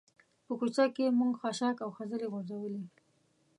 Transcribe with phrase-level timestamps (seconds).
[0.45, 2.83] په کوڅه کې موږ خاشاک او خځلې غورځولي.